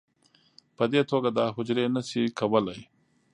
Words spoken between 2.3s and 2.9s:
کولی